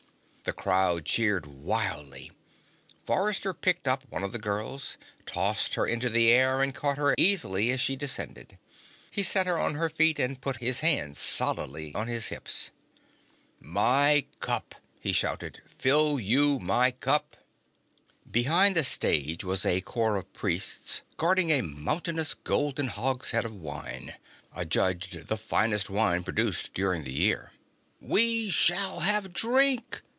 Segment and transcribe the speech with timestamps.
[0.43, 2.31] The crowd cheered wildly.
[3.05, 7.13] Forrester picked up one of the girls, tossed her into the air and caught her
[7.15, 8.57] easily as she descended.
[9.11, 12.71] He set her on her feet and put his hands solidly on his hips.
[13.61, 15.61] "My cup!" he shouted.
[15.67, 17.37] "Fill you my cup!"
[18.29, 24.15] Behind the stage was a corps of Priests guarding a mountainous golden hogshead of wine,
[24.53, 27.51] adjudged the finest wine produced during the year.
[28.01, 30.01] "We shall have drink!"